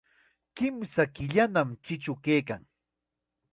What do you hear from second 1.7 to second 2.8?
chichu kaykan.